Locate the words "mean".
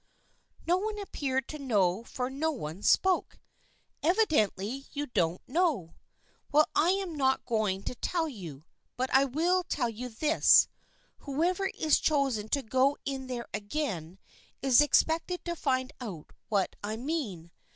16.97-17.51